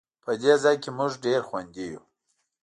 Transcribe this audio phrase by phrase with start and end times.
[0.23, 2.01] په دې ځای کې مونږ ډېر خوندي یو